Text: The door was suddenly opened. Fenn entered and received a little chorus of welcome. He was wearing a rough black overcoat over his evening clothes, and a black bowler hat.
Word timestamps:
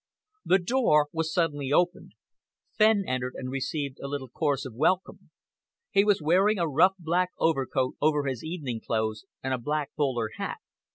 The 0.43 0.57
door 0.57 1.09
was 1.13 1.31
suddenly 1.31 1.71
opened. 1.71 2.13
Fenn 2.75 3.03
entered 3.05 3.35
and 3.35 3.51
received 3.51 3.99
a 3.99 4.07
little 4.07 4.29
chorus 4.29 4.65
of 4.65 4.73
welcome. 4.73 5.29
He 5.91 6.03
was 6.03 6.23
wearing 6.23 6.57
a 6.57 6.67
rough 6.67 6.95
black 6.97 7.29
overcoat 7.37 7.97
over 8.01 8.23
his 8.25 8.43
evening 8.43 8.81
clothes, 8.83 9.25
and 9.43 9.53
a 9.53 9.59
black 9.59 9.91
bowler 9.95 10.29
hat. 10.37 10.57